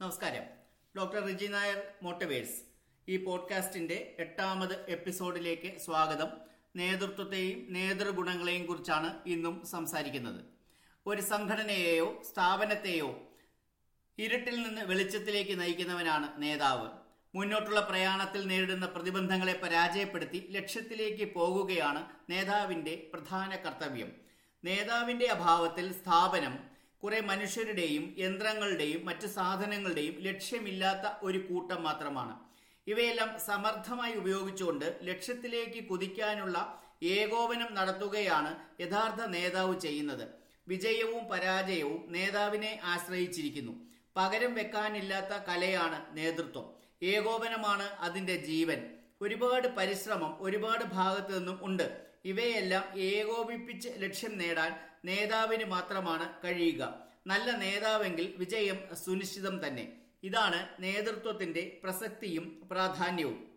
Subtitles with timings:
[0.00, 0.42] നമസ്കാരം.
[0.96, 2.62] Doctor Riji Nair motivates.
[3.08, 6.28] ഈ പോഡ്കാസ്റ്റിന്റെ എട്ടാമത് എപ്പിസോഡിലേക്ക് സ്വാഗതം.
[6.76, 10.44] നേതൃത്വത്തെയും നേതൃഗുണങ്ങളെയും കുറിച്ചാണ് ഇന്നും സംസാരിക്കുന്നത്.
[11.06, 13.22] ഒരു സംഘടനയെയോ സ്ഥാപനത്തെയോ
[14.18, 16.88] ഇരുട്ടിൽ നിന്ന് വെളിച്ചത്തിലേക്ക് നയിക്കുന്നവനാണ് നേതാവ്.
[17.34, 24.12] മുന്നോട്ടുള്ള പ്രയാണത്തിൽ നേരിടുന്ന പ്രതിബന്ധങ്ങളെ പരാജയപ്പെടുത്തി ലക്ഷ്യത്തിലേക്ക് പോകുകയാണ് നേതാവിന്റെ പ്രധാന കർത്തവ്യം.
[24.64, 26.73] നേതാവിന്റെ അഭാവത്തിൽ സ്ഥാപനം
[27.04, 32.38] കുറെ മനുഷ്യരുടെയും യന്ത്രങ്ങളുടെയും മറ്റു സാധനങ്ങളുടെയും ലക്ഷ്യമില്ലാത്ത ഒരു കൂട്ടം മാത്രമാണ്.
[32.86, 40.28] ഇവയെല്ലാം സമർത്ഥമായി ഉപയോഗിച്ചുകൊണ്ട് ലക്ഷ്യത്തിലേക്ക് കുതിക്കാനുള്ള ഏകോപനം നടത്തുകയാണ് യഥാർത്ഥ നേതാവ് ചെയ്യുന്നത്.
[40.68, 43.72] വിജയവും പരാജയവും നേതാവിനെ ആശ്രയിച്ചിരിക്കുന്നു.
[44.16, 46.72] പകരം വെക്കാനില്ലാത്ത കലയാണ് നേതൃത്വം.
[47.02, 48.90] ഏകോപനമാണ് അതിന്റെ ജീവൻ.
[49.20, 52.13] ഒരുപാട് പരിശ്രമം ഒരുപാട് ഭാഗത്തു നിന്നും ഉണ്ട്.
[52.24, 56.98] ഇവയെല്ലാം ഏകോപിപ്പിച്ച് ലക്ഷ്യം നേടാൻ നേതാവിന് മാത്രമാണ് കഴിയുക.
[57.26, 59.92] നല്ല നേതാവെങ്കിൽ വിജയം സുനിശ്ചിതം തന്നെ.
[60.22, 63.54] ഇതാണ് നേതൃത്വത്തിന്റെ പ്രസക്തിയും പ്രാധാന്യവും.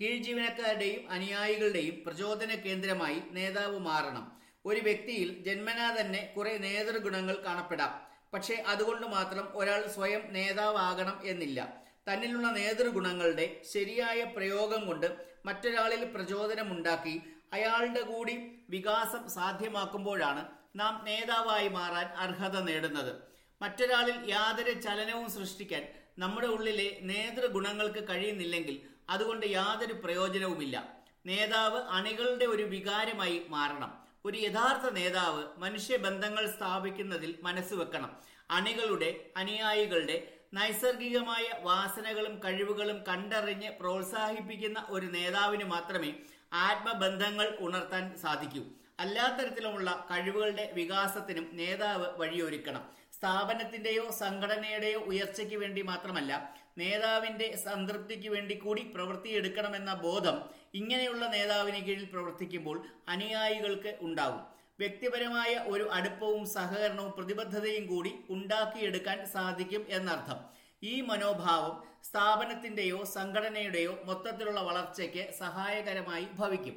[0.00, 4.42] കീഴ്ജീവനക്കാരുടെയും അനുയായികളുടെയും പ്രചോദന കേന്ദ്രമായി നേതാവ് മാറണം.
[4.64, 8.12] ഒരു വ്യക്തിയിൽ ജന്മനാ തന്നെ കുറെ നേതൃഗുണങ്ങൾ കാണപ്പെടാം.
[8.32, 11.82] പക്ഷേ അതുകൊണ്ട് മാത്രം ഒരാൾ സ്വയം നേതാവാകണം എന്നില്ല.
[12.06, 15.08] തന്നിലുള്ള നേതൃഗുണങ്ങളുടെ ശരിയായ പ്രയോഗം കൊണ്ട്
[15.46, 17.14] മറ്റൊരാളിൽ പ്രചോദനമുണ്ടാക്കി
[17.52, 18.34] അയാളുടെ കൂടി
[18.70, 20.42] വികാസം സാധ്യമാക്കുമ്പോഴാണ്
[20.76, 23.12] നാം നേതാവായി മാറാൻ അർഹത നേടുന്നത്.
[23.60, 25.82] മറ്റൊരാളിൽ യാതൊരു ചലനവും സൃഷ്ടിക്കാൻ
[26.18, 28.76] നമ്മുടെ ഉള്ളിലെ നേതൃഗുണങ്ങൾക്ക് കഴിയുന്നില്ലെങ്കിൽ
[29.10, 30.76] അതുകൊണ്ട് യാതൊരു പ്രയോജനവുമില്ല.
[31.26, 33.92] നേതാവ് അണികളുടെ ഒരു വികാരമായി മാറണം.
[34.24, 38.10] ഒരു യഥാർത്ഥ നേതാവ് മനുഷ്യബന്ധങ്ങൾ സ്ഥാപിക്കുന്നതിൽ മനസ്സ് വെക്കണം.
[38.56, 40.16] അണികളുടെ അനുയായികളുടെ
[40.58, 46.10] നൈസർഗികമായ വാസനകളും കഴിവുകളും കണ്ടറിഞ്ഞ് പ്രോത്സാഹിപ്പിക്കുന്ന ഒരു നേതാവിന് മാത്രമേ
[46.66, 48.62] ആത്മബന്ധങ്ങൾ ഉണർത്താൻ സാധിക്കൂ.
[49.02, 52.82] അല്ലാത്തരത്തിലുമുള്ള കഴിവുകളുടെ വികാസത്തിനും നേതാവ് വഴിയൊരുക്കണം.
[53.16, 56.32] സ്ഥാപനത്തിന്റെയോ സംഘടനയുടെയോ ഉയർച്ചയ്ക്ക് വേണ്ടി മാത്രമല്ല
[56.80, 60.36] നേതാവിന്റെ സംതൃപ്തിക്ക് വേണ്ടി കൂടി പ്രവൃത്തിയെടുക്കണമെന്ന ബോധം
[60.80, 62.76] ഇങ്ങനെയുള്ള നേതാവിന് കീഴിൽ പ്രവർത്തിക്കുമ്പോൾ
[63.14, 64.42] അനുയായികൾക്ക് ഉണ്ടാകും
[64.82, 70.38] വ്യക്തിപരമായ ഒരു അടുപ്പവും സഹകരണവും പ്രതിബദ്ധതയും കൂടി ഉണ്ടാക്കിയെടുക്കാൻ സാധിക്കും എന്നർത്ഥം.
[70.82, 71.74] ഈ മനോഭാവം
[72.08, 76.76] സ്ഥാപനത്തിന്റെയോ സംഘടനയുടെയോ മൊത്തത്തിലുള്ള വളർച്ചയ്ക്ക് സഹായകരമായി ഭവിക്കും.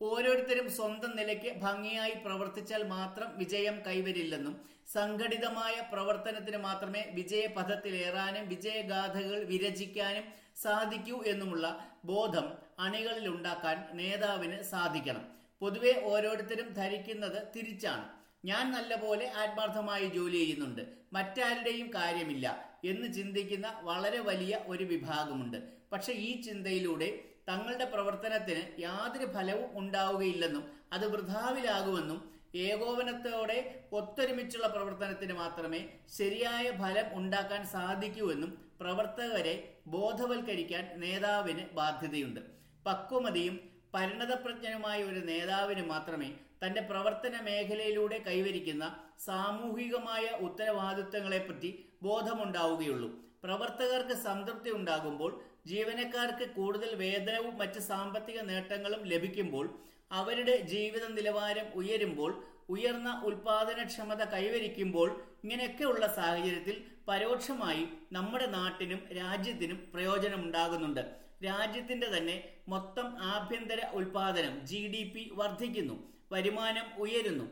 [0.00, 4.54] ഓരോരുത്തരും സ്വന്തം നിലയ്ക്ക് ഭംഗിയായി പ്രവർത്തിച്ചാൽ മാത്രം വിജയം കൈവരില്ലെന്നും
[4.94, 10.26] സംഘടിതമായ പ്രവർത്തനത്തിന് മാത്രമേ വിജയപഥത്തിലേറാനും വിജയഗാഥകൾ വിരചിക്കാനും
[10.64, 11.68] സാധിക്കൂ എന്നുമുള്ള
[12.10, 12.46] ബോധം
[12.86, 15.24] അണികളിൽ ഉണ്ടാക്കാൻ നേതാവിന് സാധിക്കണം.
[15.60, 18.04] പൊതുവെ ഓരോരുത്തരും ധരിക്കുന്നത് തിരിച്ചാണ്.
[18.46, 20.82] ഞാൻ നല്ലപോലെ ആത്മാർത്ഥമായി ജോലി ചെയ്യുന്നുണ്ട്.
[21.12, 25.62] മറ്റാരുടെയും കാര്യമില്ല എന്ന് ചിന്തിക്കുന്ന വളരെ വലിയ ഒരു വിഭാഗമുണ്ട്.
[25.92, 27.08] പക്ഷെ ഈ ചിന്തയിലൂടെ
[27.48, 35.80] തങ്ങളുടെ പ്രവർത്തനത്തിന് യാതൊരു ഫലവും ഉണ്ടാവുകയില്ലെന്നും അത് വൃഥാവിലാകുമെന്നും ഏകോപനത്തോടെ ഒത്തൊരുമിച്ചുള്ള പ്രവർത്തനത്തിന് മാത്രമേ
[36.18, 39.54] ശരിയായ ഫലം ഉണ്ടാക്കാൻ സാധിക്കൂ എന്നും പ്രവർത്തകരെ
[39.86, 42.40] ബോധവൽക്കരിക്കാൻ നേതാവിന് ബാധ്യതയുണ്ട്.
[42.86, 46.30] പക്വമതിയും പരിണതപ്രജ്ഞനുമായ ഒരു നേതാവിന് മാത്രമേ
[46.62, 48.84] തന്റെ പ്രവർത്തന മേഖലയിലൂടെ കൈവരിക്കുന്ന
[49.26, 51.70] സാമൂഹികമായ ഉത്തരവാദിത്തങ്ങളെപ്പറ്റി
[52.02, 53.08] ബോധമുണ്ടാവുകയുള്ളൂ.
[53.44, 55.32] പ്രവർത്തകർക്ക് സംതൃപ്തി ഉണ്ടാകുമ്പോൾ
[55.66, 59.66] ജീവനക്കാർക്ക് കൂടുതൽ വേതനവും മറ്റ് സാമ്പത്തിക നേട്ടങ്ങളും ലഭിക്കുമ്പോൾ
[60.10, 62.32] അവരുടെ ജീവിത നിലവാരം ഉയരുമ്പോൾ
[62.74, 65.08] ഉയർന്ന ഉൽപാദനക്ഷമത കൈവരിക്കുമ്പോൾ
[65.44, 66.76] ഇങ്ങനെയൊക്കെയുള്ള സാഹചര്യത്തിൽ
[67.08, 71.23] പരോക്ഷമായി നമ്മുടെ നാട്ടിനും രാജ്യത്തിനും പ്രയോജനമുണ്ടാകുന്നുണ്ട്.
[71.40, 72.36] രാജ്യത്തിന്റെ തന്നെ
[72.68, 75.96] മൊത്തം ആഭ്യന്തര ഉൽപാദനം ജി ഡി പി വർദ്ധിക്കുന്നു
[76.32, 77.46] വരുമാനം ഉയരുന്നു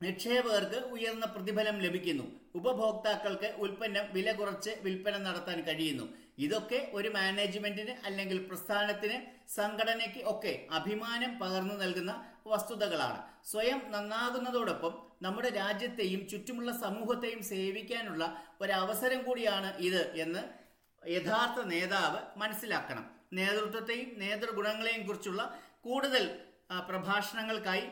[0.00, 2.24] നിക്ഷേപകർക്ക് ഉയർന്ന പ്രതിഫലം ലഭിക്കുന്നു
[2.54, 6.06] ഉപഭോക്താക്കൾക്ക് ഉൽപ്പന്നം വില കുറച്ച് വിൽപ്പന നടത്താൻ കഴിയുന്നു.
[6.38, 9.16] ഇതൊക്കെ ഒരു മാനേജ്മെന്റിന് അല്ലെങ്കിൽ പ്രസ്ഥാനത്തിന്
[9.56, 12.12] സംഘടനയ്ക്ക് ഒക്കെ അഭിമാനം പകർന്നു നൽകുന്ന
[12.46, 13.20] വസ്തുതകളാണ്.
[13.44, 14.92] സ്വയം നന്നാകുന്നതോടൊപ്പം
[15.22, 18.24] നമ്മുടെ രാജ്യത്തെയും ചുറ്റുമുള്ള സമൂഹത്തെയും സേവിക്കാനുള്ള
[18.60, 20.63] ഒരവസരം കൂടിയാണ് ഇത് എന്ന്
[21.06, 23.10] യഥാർത്ഥ നേതാവ് മനസ്സിലാക്കണം.
[23.32, 26.40] നേതൃത്വത്തെയും നേതൃഗുണങ്ങളെയും കുറിച്ചുള്ള കൂടുതൽ
[26.88, 27.88] പ്രഭാഷണങ്ങൾക്കായി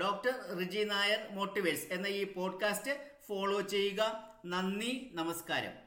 [0.00, 4.28] ഡോക്ടർ റിജി നായർ മോട്ടിവേഴ്സ് എന്ന ഈ പോഡ്കാസ്റ്റ് ഫോളോ ചെയ്യുക.
[4.46, 5.85] നന്ദി നമസ്കാരം.